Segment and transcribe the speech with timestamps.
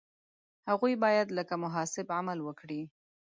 [0.69, 2.81] هغوی باید لکه محاسب عمل وکړي.